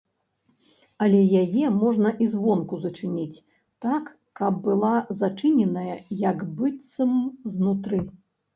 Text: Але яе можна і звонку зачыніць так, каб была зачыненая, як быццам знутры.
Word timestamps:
Але 1.07 1.19
яе 1.43 1.67
можна 1.81 2.09
і 2.25 2.29
звонку 2.33 2.79
зачыніць 2.87 3.43
так, 3.87 4.09
каб 4.41 4.53
была 4.65 4.95
зачыненая, 5.23 5.95
як 6.27 6.37
быццам 6.59 7.17
знутры. 7.57 8.05